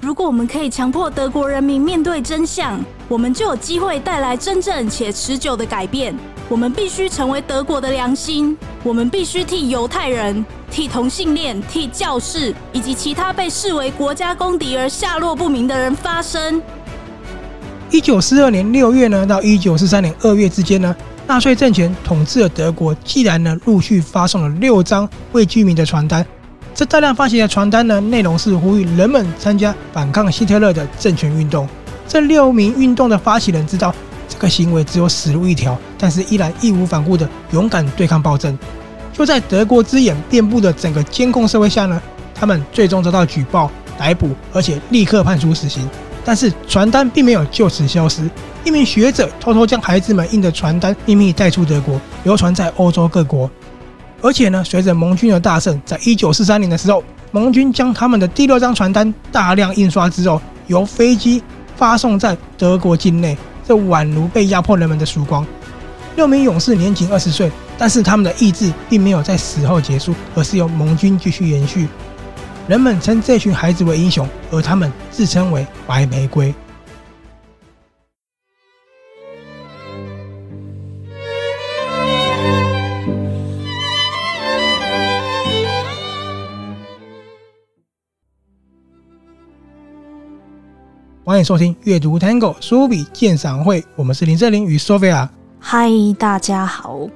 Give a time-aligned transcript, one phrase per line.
[0.00, 6.14] 如果我们可以强迫德国人民面对真相，我们就有机会带来真正且持久的改变。
[6.48, 16.62] 我们必须成为德国的良心，我们必须替犹太人、替同性恋、替教士以及其他被视为国家公敌而下落不明的人发声。
[17.92, 20.94] 一九四二年六月呢，到一九四三年二月之间呢，
[21.30, 26.26] 纳粹政权统治了德国，既然呢陆续发送了六张为居民的传单。
[26.74, 31.68] 这大量发行的传单呢，内容是呼吁人们参加反抗希特勒的政权运动。
[32.08, 33.94] 这六名运动的发起人知道
[34.28, 38.58] 这个行为只有死路一条，但是依然义无反顾地勇敢对抗暴政。
[39.12, 42.02] 就在德国之眼遍布的整个监控社会下呢，
[42.34, 45.88] 他们最终遭到举报、逮捕，而且立刻判处死刑。
[46.30, 48.22] 但是传单并没有就此消失。
[48.62, 53.50] 一名学者偷偷将孩子们印的传单秘密带出德国，流传在欧洲各国。
[54.22, 61.42] 而且呢，随着盟军的大胜，在一九四三年的时候，盟军将他们的第六张传单大量印刷之后，由飞机
[61.74, 63.36] 发送在德国境内。
[63.66, 65.44] 这宛如被压迫人们的曙光。
[66.14, 71.88] 六名勇士年仅二十岁，但是他们的意志并没有在死后结束，而是由盟军继续延续。
[72.68, 76.54] 人们称这群孩子为英雄，而他们自称为白玫瑰。
[91.24, 95.28] 欢迎收听阅读 Tango 书笔鉴赏会，我们是林瑟林与 Sophia。
[95.60, 95.88] 嗨，
[96.18, 97.08] 大家好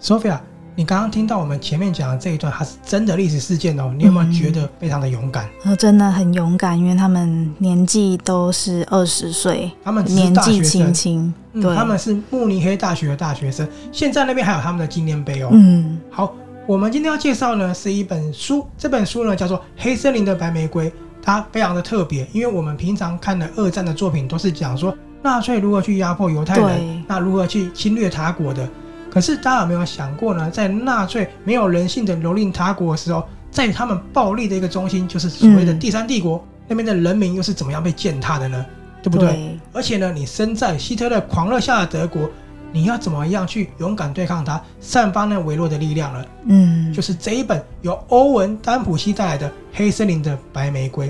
[0.00, 0.40] ，Sophia。
[0.74, 3.92] 你刚刚听到我们前面讲的这一段，它是真的历史事件哦。
[3.94, 5.46] 你有没有觉得非常的勇敢？
[5.64, 13.68] 嗯、真的很勇敢，因为他们年纪都是二十岁，他们年纪轻轻，对、嗯，他们是慕尼黑大学的大学生。
[13.92, 15.50] 现在那边还有他们的纪念碑哦。
[15.52, 16.34] 嗯，好，
[16.66, 20.90] 我们今天要介绍呢是一本书，这本书呢叫做《黑森林的白玫瑰》，
[21.22, 28.66] 它非常的特别，因为我们平常看的二战的作品都是讲说纳粹如何去压迫犹太人，那如何去侵略他国的。
[29.12, 30.50] 可是大家有没有想过呢？
[30.50, 38.64] 在纳粹没有人性的蹂躏他国的时候，在他们暴力的一个中心，就是所谓的第三帝国、嗯、那边的人民又是怎么样被践踏的呢？
[39.02, 39.28] 对不对？
[39.28, 39.60] 对。
[39.74, 42.26] 而且呢，你身在希特勒狂热下的德国，
[42.72, 46.24] 你要怎么样去勇敢对抗他，散发那微弱的力量呢？
[46.46, 51.08] 嗯，就是这一本由欧文丹普西带来的《黑森林的白玫瑰》。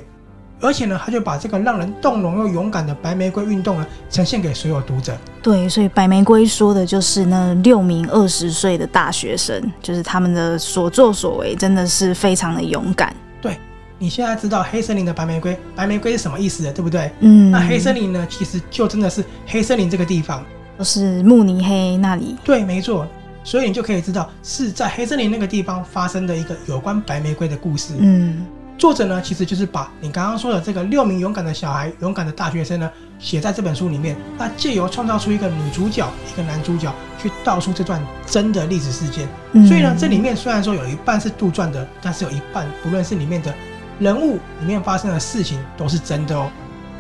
[0.63, 5.15] 而且呢，他就把这个让人动容又勇敢的白玫瑰运动呢，呈现给所有读者。
[5.43, 13.13] 对，所以白玫瑰说的就是那六名二十岁的大学生，就是他们的所作所为，真的是非常的勇敢。
[13.41, 13.59] 对，
[13.99, 17.11] 你现在知道黑森林的白玫瑰，白玫瑰是什么意思了，对不对？
[17.19, 17.51] 嗯。
[17.51, 20.45] 那黑森林呢，其实就真的是黑森林这个地方，
[20.79, 22.37] 就是慕尼黑那里。
[22.45, 23.05] 对，没错。
[23.43, 27.95] 所以你就可以知道是在黑森林那个地方发生的一个有关白玫瑰的故事。
[27.99, 28.47] 嗯。
[28.83, 34.17] 作者呢，其实就是把你刚刚说的这个六名勇敢的小孩、勇敢的大学生呢，写在这本书里面。
[34.37, 39.29] 那借由创造出一个女主角、一个男主角，去道出这段真的历史事件。
[39.53, 39.65] 嗯。
[39.69, 43.55] 所以呢，这里面虽然说有一半是杜撰的，但是有一半，不论是里面的
[44.01, 46.51] 人物、里面发生的事情，都是真的哦。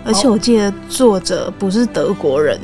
[0.04, 2.60] 而且我记得作者不是德国人，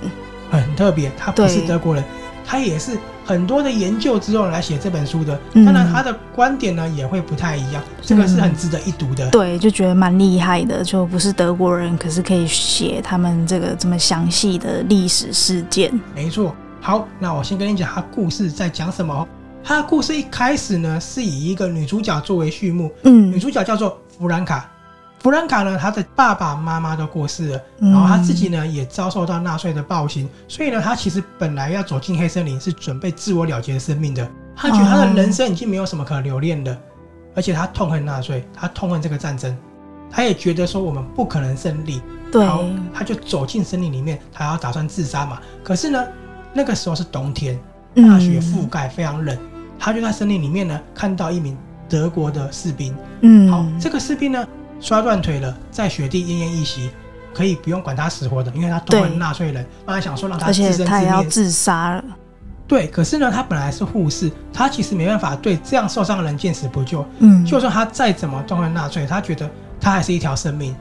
[0.48, 2.04] 很特别，他不是德国人，
[2.46, 2.96] 他也是。
[3.28, 9.28] 很多的研究之后来写这本书的，当然他的观点呢也会不太一样，这个是很值得一读的。
[9.28, 15.92] 对，就觉得蛮厉害的，就不是德国人，可是可以写他们这个这么详细的历史事件。
[16.14, 16.56] 没错。
[16.80, 19.28] 好，那我先跟你讲他故事在讲什么。
[19.62, 24.70] 他的故事一开始呢是以一个女主角作为序幕，嗯，女主角叫做弗兰卡。
[25.20, 34.28] 弗兰卡呢，他的爸爸妈妈都过世了，然后他自己呢也遭受到纳粹的暴行，所以呢，他其实本来要走进黑森林，是准备自我了结生命的。
[34.54, 36.76] 他觉得他的人生已经没有什么可留恋的，
[37.34, 39.56] 而且他痛恨纳粹，他痛恨这个战争，
[40.10, 42.00] 他也觉得说我们不可能胜利。
[42.30, 42.46] 对，
[42.92, 45.40] 他就走进森林里面，他要打算自杀嘛。
[45.64, 46.04] 可是呢，
[46.52, 47.58] 那个时候是冬天，
[47.96, 49.36] 大雪覆盖，非常冷。
[49.78, 51.56] 他就在森林里面呢，看到一名
[51.88, 52.94] 德国的士兵。
[53.22, 54.46] 嗯，好，这个士兵呢。
[54.80, 56.90] 摔断腿了，在雪地奄奄一息，
[57.34, 62.04] 可以不用管他死活的，因为他痛恨纳税人，本来想说让他自生自灭，他也要自杀了。
[62.66, 67.04] 对，可是呢，他本来是护士，他其实没办法对这样受伤的人见死不救。
[67.18, 69.48] 嗯，就算他再怎么痛恨纳粹，他觉得
[69.80, 70.76] 他还是一条生命，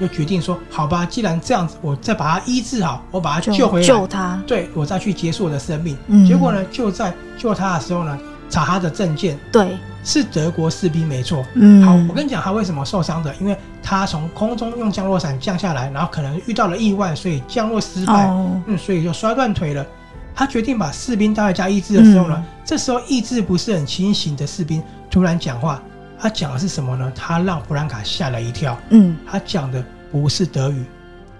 [0.00, 5.94] 就决定说：好吧，既然这样子，我再把他医治好，我把他救回来，救他，对，我再去结束我的生命。
[6.06, 9.76] 嗯，结果呢，就在救他的时候呢，查他的证件，对。
[10.08, 19.84] 是德国士兵没错，嗯，好，我跟你讲他为什么受伤的，因为他从空中用降落伞降下来，然后可能遇到了意外，所以降落失败，哦、嗯，所以就摔断腿了。
[20.32, 25.82] 他决定把士兵带回家医治的时候呢，嗯、这时候意志不是很清醒的士兵突然讲话，
[26.20, 27.12] 他讲的是什么呢？
[27.12, 28.78] 他让弗兰卡吓了一跳。
[28.90, 30.84] 嗯，他讲的不是德语，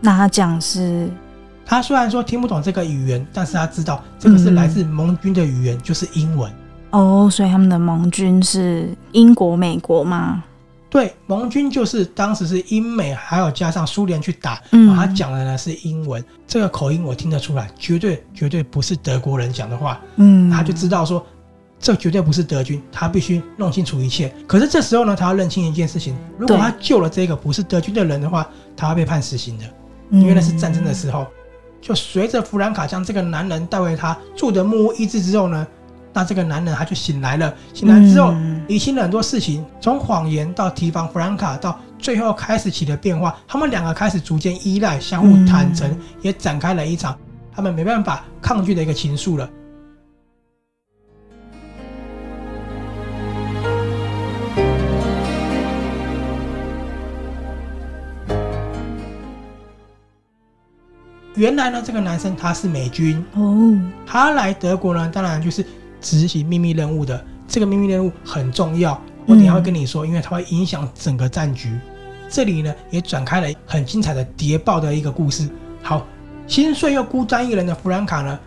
[0.01, 1.09] 那他讲是，
[1.65, 6.51] 他虽然说听不懂这个语言，但是他知道这个是来自盟军的语言，嗯、就是英文。
[6.97, 10.43] 哦，所以他们的盟军是英国、美国吗？
[10.89, 21.23] 对，盟军就是当时是英美，还有加上苏联去打，嗯，他讲的呢是英文，这个口音我听得出来，绝对绝对不是德国人讲的话，嗯，他就知道说
[21.79, 24.35] 这绝对不是德军，他必须弄清楚一切。
[24.47, 29.65] 可是这时候呢，他要认清一件事情，如果他救了这个不是德军的人的话，他会被判死刑的，
[30.13, 31.27] 因为那是战争的时候。
[31.79, 35.67] 就随着弗兰卡将这个男人带回他住的木屋医治之后呢。
[36.17, 38.35] 那这个男人他就醒来了，醒来之后
[38.69, 47.19] 理清了很多事情，从谎言到提防弗兰卡，到最后开始起的变化，他们两个开始逐渐依赖，相互坦诚，也展开了一场
[47.55, 49.47] 他们没办法抗拒的一个情愫了。
[61.35, 65.63] 原来呢，这个男生他是美军哦，他来德国呢，当然就是。
[66.07, 71.77] 执行秘密任务的这个秘密任务很重要，我等下会跟你说，因为它会影响整个战局。
[72.31, 75.49] 这里呢也展开了很精彩的谍报的一个故事。
[75.83, 76.07] 好，
[76.47, 78.39] 心碎又孤单一人的弗兰卡呢，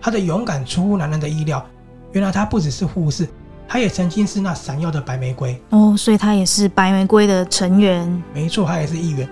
[0.00, 1.64] 他的勇敢出乎男人的意料。
[2.10, 3.28] 原来他不只是护士，
[3.68, 8.22] 他也曾经是那闪耀的白玫瑰哦，所以他也是白玫瑰的成员。
[8.34, 9.28] 没错，他也是议员。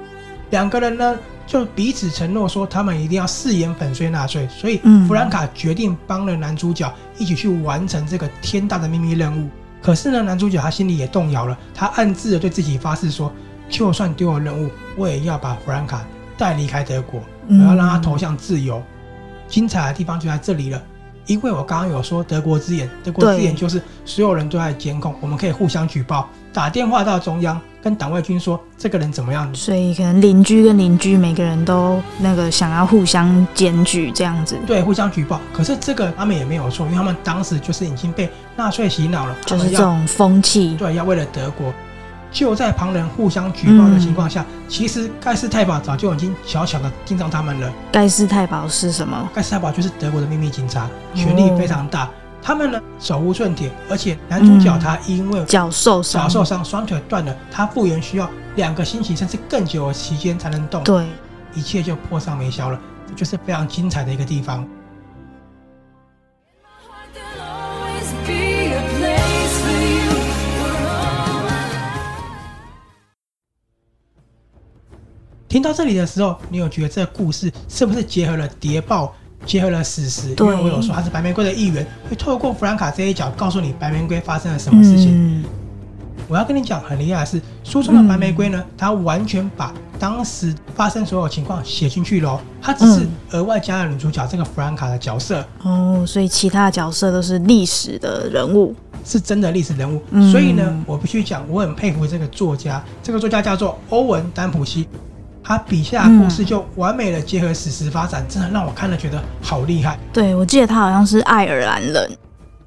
[0.51, 4.47] 两个人呢，就彼此承诺说，他们一定要誓言粉碎纳粹。
[4.49, 9.49] 所以，弗兰卡决定帮了男主角一起去完成这个天大的秘密任务。
[9.83, 13.33] 可是呢，男主角他心里也动摇了，他暗自的对自己发誓说，
[13.69, 16.05] 就算丢了任务，我也要把弗兰卡
[16.39, 18.83] 带离开德国，我要让他投向自由。
[19.47, 20.83] 精彩的地方就在这里了，
[21.27, 27.61] 因为我刚刚有说德国之眼，德国之眼就是所有人都在监控，我们可以互相举报，打电话到中央。
[27.83, 29.55] 跟党卫军说这个人怎么样？
[29.55, 34.57] 所以可能邻居跟邻居每个人都那个想要互相检举这样子。
[34.67, 35.39] 对，互相举报。
[35.53, 40.75] 可是这个他们也没有错，因为他们当时就是已经被纳粹洗脑了，就是这种风气。
[40.79, 41.75] 对，要为了德国，
[42.33, 47.71] 就在旁人互相举报的情况下，嗯、其实盖世太保早就已经悄悄的盯上他们了。
[47.93, 49.29] 盖世太保是什么？
[49.35, 52.05] 盖世太保就是德国的秘密警察，权力非常大。
[52.05, 52.09] 哦
[52.47, 60.85] 他们呢，手无寸铁，而且男主角他因为脚受伤，脚受伤，双腿断了，他复原需要两个星期甚至更久的时间才能动。
[60.85, 61.07] 对，
[61.55, 64.69] 一切就破伤没消了，这就是非常精彩的一个地方。
[75.49, 79.15] 听到这里的时候，你有觉得这个故事是不是结合了谍报？
[79.45, 85.11] 结合了史实，因为我有说他是白玫瑰的一员，会透过弗兰卡这一角告诉你白玫瑰发生了什么事情。
[85.15, 85.45] 嗯、
[86.29, 95.45] 我要跟你讲很厉害的是，书中的白玫瑰呢，他完全把当时发生所有情况写进去喽，他只是额外加了女主角这个弗兰卡的角色。
[95.63, 98.75] 哦，所以其他角色都是历史的人物，
[99.05, 100.03] 是真的历史人物。
[100.11, 104.89] 嗯、所以呢，我必须讲，我很佩服这个作家，这个作家叫做欧文·丹普西。
[105.47, 109.99] 他笔下的故事就完美的结合史实发展，嗯、真的让我看了觉得好厉害。
[110.11, 112.11] 对，我记得他好像是爱尔兰人，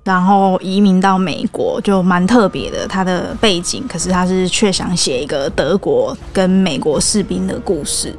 [0.04, 3.84] 然后移民到美国，就蛮特别的他的背景。
[3.90, 8.16] 可是他是却想写一个德国跟美国士兵的故事，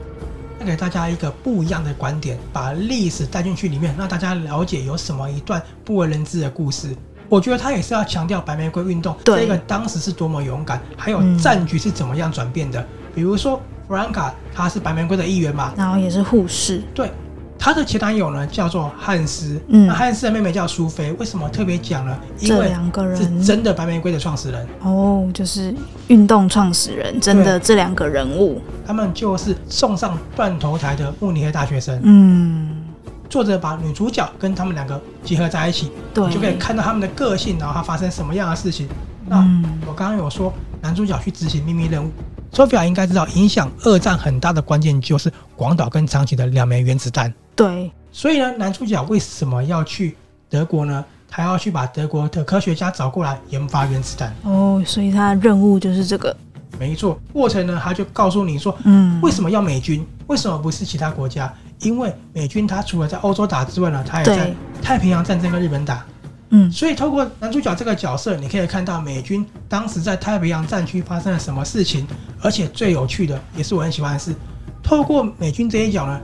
[0.58, 6.88] 带给大家一个不一样的观点，把历史带进去里面，让大家了解有什么一段不为人知的故事。
[7.28, 13.60] 我觉得他也是要强调白玫瑰运动对这个当时是多么勇敢，还有战局是怎么样转变的，嗯、比如说。
[13.88, 16.82] 弗兰卡他是白玫瑰的一员嘛，然后也是护士。
[16.94, 17.10] 对，
[17.58, 21.10] 她的前男友呢叫做汉斯，嗯，那汉斯的妹妹叫苏菲。
[21.12, 22.14] 为什么特别讲呢？
[22.38, 25.74] 因为两个人是真的白玫瑰的创始人哦，就是
[26.08, 31.98] 运动创始人，真的这两个人物，他们就是送上断头台的慕尼黑大学生。
[32.04, 32.84] 嗯，
[33.30, 38.86] 作者把女主角跟他们两个结合在一起，对，你就可以看到他们的个性，然后他发生什么样的事情。
[39.26, 39.38] 那
[39.86, 40.52] 我刚刚有说
[40.82, 42.10] 男主角去执行秘密任务。
[42.52, 47.32] Sophia 应该知道，影响二战很大的关键就是广岛跟长崎的两枚原子弹。
[47.54, 50.16] 对，所以呢，男主角为什么要去
[50.48, 51.04] 德国呢？
[51.30, 54.34] 他要去把德国的科学家找过来研发原子弹。
[54.44, 56.34] 哦，所以他的任务就是这个。
[56.78, 60.06] 没错，过程呢，他就告诉你说，嗯，为什么要美军？
[60.26, 61.52] 为什么不是其他国家？
[61.80, 66.04] 因为美军他除了在欧洲打之外呢，他也在太平洋战争跟日本打。
[66.50, 72.06] 嗯，所以透过男主角这个角色，你可以看到美军当时在太平洋战区发生了什么事情，
[72.40, 74.34] 而且最有趣的，也是我很喜欢的是，
[74.82, 76.20] 透过美军这一角呢，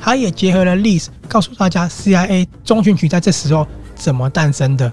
[0.00, 4.90] 他也结合了历史，告诉大家 CIA 中情局在这时候怎么诞生的。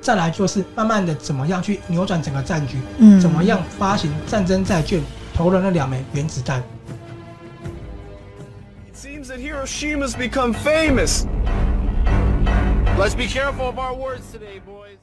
[0.00, 5.00] 再来就是慢慢的怎么样去扭转整个战局，嗯，怎么样发行战争债券，
[5.34, 6.62] 投了那两枚原子弹。
[8.90, 11.24] It seems that Hiroshima's become famous.
[12.98, 14.98] Let's be careful of our words today, boys.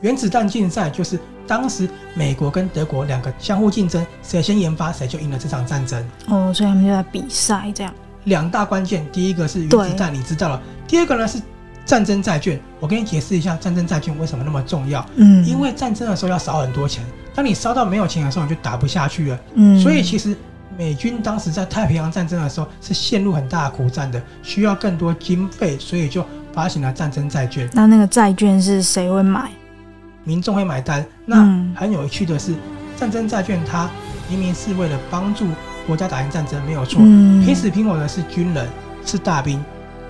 [0.00, 6.02] 原子弹竞赛就是当时美国跟德国两个相互竞争，谁先研发谁就赢了这场战争。
[6.28, 7.92] 哦，所以他们就在比赛这样。
[8.24, 10.62] 两大关键，第一个是原子弹，你知道了。
[10.86, 11.42] 第二个呢是。
[11.84, 15.02] 战争债券，我跟你解释一下，战争债券为什么那么重要？
[15.16, 17.02] 嗯，因为战争的时候要烧很多钱，
[17.34, 19.40] 当你烧到没有钱的时候，你就打不下去了。
[19.54, 20.36] 嗯，所以其实
[20.78, 27.68] 美军当时在太平洋战争的时候是陷入很大的苦战的，需要更多经费，所以就发行了战争债券。
[27.72, 29.50] 那那个债券是谁会买？
[30.22, 31.04] 民众会买单。
[31.26, 31.42] 那
[31.74, 32.54] 很有趣的是，
[32.96, 33.90] 战争债券它
[34.30, 35.48] 明明是为了帮助
[35.84, 37.00] 国家打赢战争，没有错。
[37.02, 38.64] 嗯，拼死拼活的是军人，
[39.04, 39.60] 是大兵。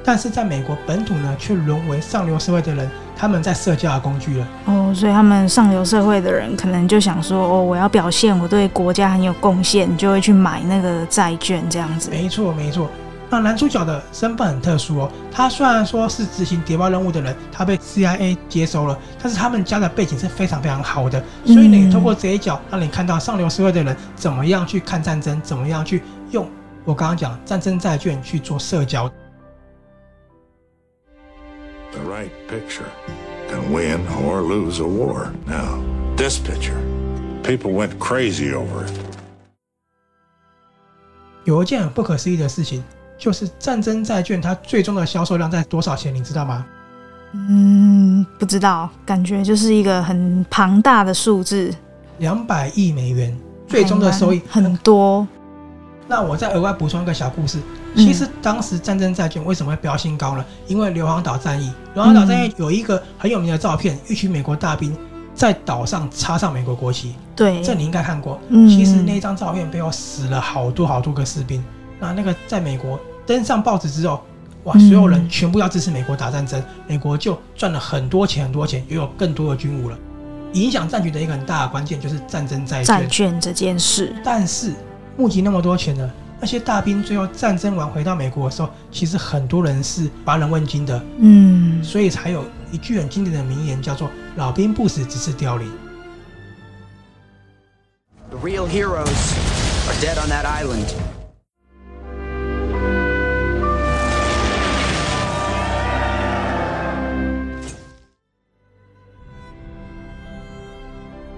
[0.05, 2.87] 但是在美国本土呢，却沦为上流社会的人
[3.19, 4.49] 他们在社交的工具了。
[4.67, 12.09] 哦，所以他们上流社会的人可能就想说，哦，我要表现我对国家很有贡献，就会去买那个债券这样子。
[12.11, 12.89] 没错，没错。
[13.31, 26.49] 那男主角的身份很特殊哦，他虽然说是执行谍报任务的人，他被 CIA 接收了，但是他们家的背景是非常非常好的，所以呢，通过这一角让你看到上流社会的人怎么样去看战争，怎么样去用
[26.87, 29.11] 我刚刚讲战争债券去做社交。
[31.99, 32.87] The right picture
[33.49, 35.33] can win or lose a war.
[35.47, 35.83] Now,
[36.17, 36.79] this picture,
[37.43, 38.93] people went crazy over it.
[41.45, 42.85] 有一件很不可思议的事情，
[43.19, 46.15] 就是战争债券它最终的销售量在多少钱？
[46.15, 46.65] 你知道吗？
[47.33, 51.75] 嗯，不知道，感觉就是一个很庞大的数字，
[52.19, 53.37] 两百亿美元，
[53.67, 55.27] 最终的收益很多。
[56.09, 57.61] 那我再额外补充一个小故事。
[57.95, 60.45] 其实当时战争债券为什么会飙新高呢？
[60.67, 64.97] 因为硫磺岛战役，硫磺岛战役有一个很有名的照片，一群美国大兵
[65.35, 67.15] 在岛上插上美国国旗。
[67.37, 68.41] 对，这你应该看过。
[68.49, 71.63] 嗯其实那张照片背后死了好多好多个士兵。
[72.01, 74.23] 那那个在美国登上报纸之后，
[74.65, 79.99] 哇，所有人全部要支持美国打战争，美国就赚了很多钱很多钱，也有更多的军务了。
[80.55, 82.87] 影响战局的一个很大的关键就是战争债券。
[82.87, 84.73] 债券这件事，但是。
[85.19, 86.09] 募集那么多钱呢？
[86.41, 91.03] 那些大兵最后战争完回到美国的时候，其实很多人是乏人问津的。
[91.19, 94.09] 嗯，所以才有一句很经典的名言，叫做
[94.39, 95.69] “老兵不死，只是凋零”。
[98.31, 99.35] The real heroes
[99.89, 100.87] are dead on that island.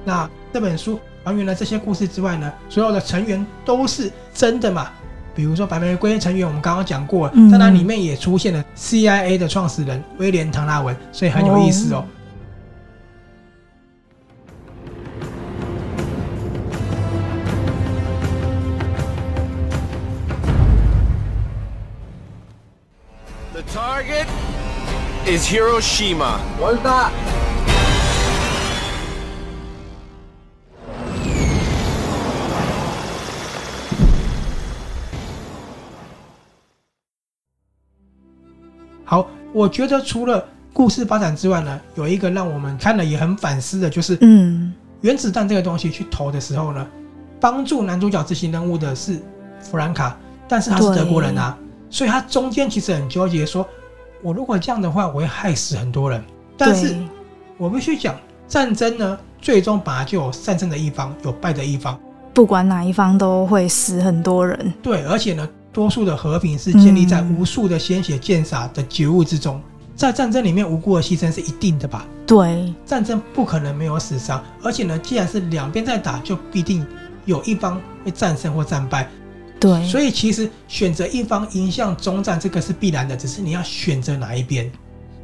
[0.05, 1.01] 那这本书。
[1.23, 4.91] 还原了这些故事之外呢，所有的成员都是真的嘛？
[5.35, 12.05] 比如说白玫瑰成员，我们刚刚讲过了，在那里面也出现了 CIA 的创始人威廉·唐纳文，所以很有意思哦。
[23.53, 24.27] The target
[25.27, 26.39] is Hiroshima.
[26.59, 27.50] 我的。
[39.53, 46.87] 我觉得除了故事发展之外呢，有一个让我们看了也很反思的，就是嗯，原子弹这个东西去投的时候呢，
[47.41, 49.19] 帮助男主角执行任务的是
[49.61, 50.17] 弗兰卡，
[50.47, 51.59] 但是他是德国人啊，
[51.91, 53.67] 所以他中间其实很纠结，说
[54.23, 56.23] 我如果这样的话，我会害死很多人。
[56.57, 56.97] 但是
[57.59, 58.15] 我必须讲，
[58.47, 61.99] 战争呢，最终本来就有战胜的一方，有败的一方，
[62.33, 64.73] 不管哪一方都会死很多人。
[64.83, 65.49] 对，而且呢。
[65.73, 69.61] 多数的和平是建立在无数的鲜血溅洒的觉悟之中，
[69.95, 72.07] 在战争里面无辜的牺牲是一定的吧？
[72.27, 76.87] 对，战争不可能没有死伤，而且呢，既然是两边在打，就必定
[77.25, 79.09] 有一方会战胜或战败。
[79.61, 84.71] 对，所以其实选择一方迎向终战，这个是必然的，只是你要选择哪一边。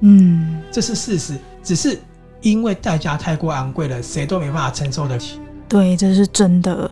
[0.00, 1.98] 嗯，这是事实，只是
[2.42, 5.40] 因为代价太过昂贵了，谁都没办法承受得起。
[5.68, 6.90] 对，这是真的。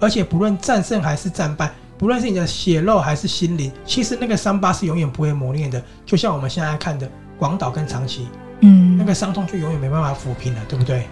[0.00, 1.72] 而且不论战胜还是战败。
[1.96, 5.82] 不论是你的血肉还是心灵，其实那个伤疤是永远不会磨练的。
[6.04, 7.08] 就像我们现在看的
[7.38, 8.26] 广岛跟长崎，
[8.60, 11.06] 嗯，那个伤痛就永远没办法抚平了，对不对？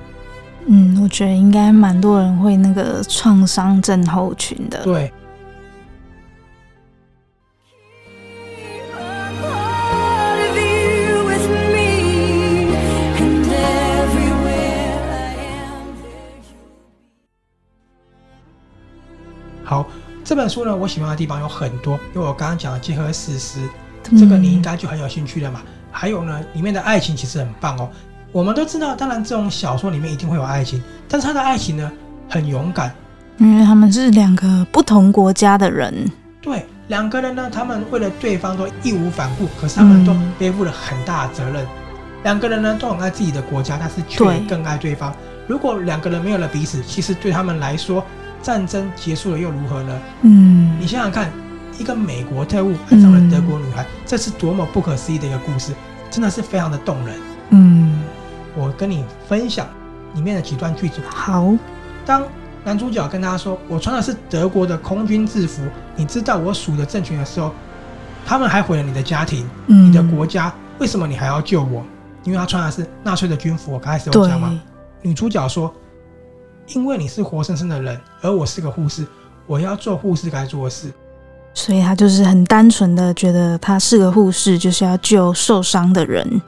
[0.66, 4.82] 嗯，我觉得应该蛮多人会那个创伤症候群的。
[4.84, 5.12] 对。
[20.32, 23.68] 这本书呢，我喜欢的地方有很多，因为我刚刚讲的结合史实，
[24.18, 25.60] 这个你应该就很有兴趣了嘛。
[25.90, 27.86] 还有呢，里面的爱情其实很棒哦。
[28.32, 31.92] 我们都知道，当然这种小说里面一定会有爱情，但是他的爱情呢，
[32.30, 32.94] 很勇敢，
[33.36, 36.10] 因为他们是两个不同国家的人。
[36.40, 41.62] 对，两个人呢，他们为了对方都义无反顾，可是他们都背负了很大的责任。
[41.62, 41.68] 嗯、
[42.24, 45.12] 两个人呢，都很爱自己的国家，但是却更爱对方。
[45.12, 48.02] 对如果两个人没有了彼此，其实对他们来说，
[48.42, 50.00] 战争结束了又如何呢？
[50.22, 51.30] 嗯，你想想看，
[51.78, 55.72] 一个美国特务爱上了德国女孩，嗯、这是多么不可思议的一个故事，
[56.11, 57.16] 真的是非常的动人。
[57.50, 58.02] 嗯。
[58.54, 59.66] 我跟你分享
[60.12, 61.00] 里面的几段句子。
[61.08, 61.54] 好，
[62.04, 62.22] 当
[62.64, 65.62] 男主角跟他说：“我穿的是德国的空军制服，
[65.96, 67.50] 你知道我属的政权的时候，
[68.26, 71.82] 他们还毁了你的家庭、嗯、你的国家，为什么你还要救我？
[72.25, 74.61] 因为他穿的是纳粹的军服。”我刚开始有讲吗？
[75.00, 75.75] 女主角说
[76.74, 79.06] ：“因为你是活生生的人，而我是个护士，
[79.46, 80.92] 我要做护士该做的事。”
[81.54, 86.40] 所以他就是很单纯的觉得他是个护士，就是要救受伤的人。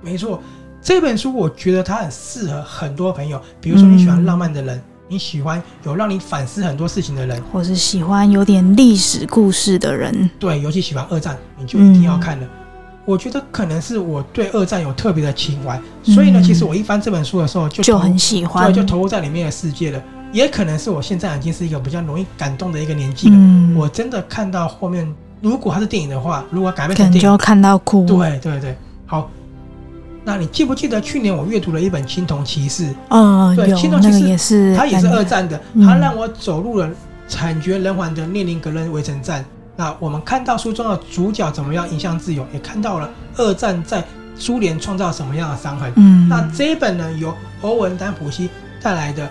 [0.00, 0.42] 没错。
[0.80, 12.46] 这本书我觉得它很适合很多朋友，比如说你喜欢浪漫的人，嗯、你喜欢有让你反思很多事情的人，或是喜欢有点历史故事的人，对，尤其喜欢二战，你就一定要看了。
[12.46, 12.50] 嗯、
[13.08, 20.02] 我觉得可能是我对二战有特别的情怀，所以呢，其实我一翻这本书的时候就就很喜欢，对，就投入在里面的世界了。
[20.30, 23.34] 也可能是我现在已经是一个比较容易感动的一个年纪了。
[23.34, 25.10] 嗯、我真的看到后面，
[25.40, 28.04] 如果它是电影的话，如果改编成电影，就看到哭。
[28.04, 29.30] 对对对，好。
[30.22, 32.84] 那你记不记得去年我阅读了一本《青铜骑士》？
[33.08, 36.90] 嗯，对，青铜骑士也是，它也是二战的，它、嗯、让我走入了
[37.26, 39.42] 惨绝人寰的列宁格勒围城战。
[39.78, 44.02] 那我们看到书中的主角怎么样影响自由，也看到了二战在
[44.34, 45.92] 苏联创造什么样的伤痕。
[45.94, 48.50] 嗯，那这一本呢，由欧文丹普西
[48.82, 49.24] 带来的《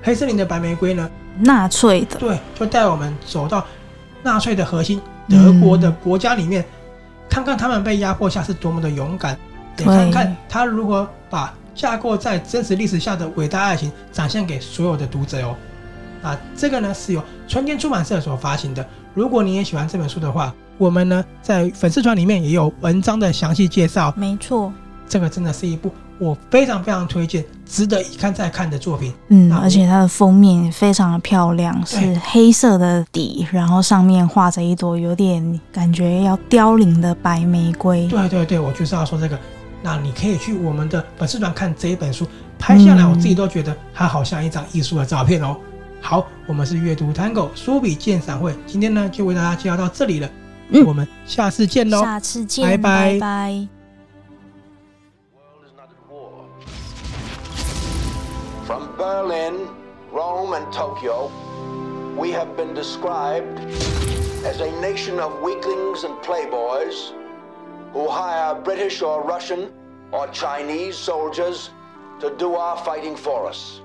[0.00, 3.66] 黑森林的白玫瑰》呢，纳粹的，对，就带我们走到
[4.22, 6.66] 纳粹的核心德国的国家里面，嗯、
[7.28, 9.36] 看看他们被压迫下是多么的勇敢。
[9.74, 15.56] 得看看他如何把架构在真实历史下的伟大爱情展现给所有的读者哦。
[16.22, 18.86] 啊，这个呢是由春天出版社所发行的。
[19.14, 24.12] 如果你也喜欢这本书的话，我们呢在粉丝团里面也有文章的详细介绍。
[24.16, 24.72] 没错，
[25.08, 29.12] 这个真的是一部我非常非常推荐、值得一看再看的作品。
[29.28, 38.08] 嗯，而且它的封面非常的漂亮，是黑色的底，然后上面画着一朵有点感觉要凋零的白玫瑰。
[38.08, 39.38] 对对对，我就是要说这个。
[39.84, 42.24] 那你可以去我们的粉丝团看这一本书，
[42.56, 45.56] 拍下来我自己都觉得它好像一张艺术的照片哦。
[46.02, 50.28] 好，我们是阅读 Tango 书笔鉴赏会，今天呢就为大家介绍到这里了，
[50.70, 53.12] 嗯，我们下次见喽，下次见，拜拜。
[53.12, 53.68] 拜拜。
[58.66, 59.68] From Berlin,
[60.12, 61.30] Rome and Tokyo,
[62.16, 63.60] we have been described
[64.44, 67.12] as a nation of weaklings and playboys.
[67.92, 69.70] who hire British or Russian
[70.12, 71.70] or Chinese soldiers
[72.20, 73.80] to do our fighting for us.